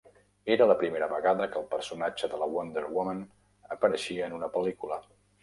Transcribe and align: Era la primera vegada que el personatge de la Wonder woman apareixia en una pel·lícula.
Era 0.53 0.65
la 0.69 0.75
primera 0.77 1.09
vegada 1.11 1.47
que 1.51 1.59
el 1.63 1.67
personatge 1.73 2.31
de 2.31 2.39
la 2.45 2.47
Wonder 2.55 2.83
woman 2.97 3.21
apareixia 3.77 4.25
en 4.31 4.37
una 4.41 4.53
pel·lícula. 4.59 5.01